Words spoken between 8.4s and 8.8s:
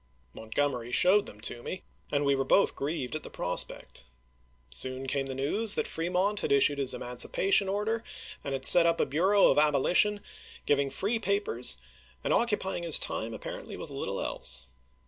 and had